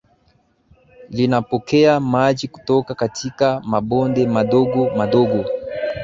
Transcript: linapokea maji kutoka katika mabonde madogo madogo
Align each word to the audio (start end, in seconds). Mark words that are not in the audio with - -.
linapokea 1.09 1.99
maji 1.99 2.47
kutoka 2.47 2.95
katika 2.95 3.61
mabonde 3.65 4.27
madogo 4.27 4.89
madogo 4.89 5.45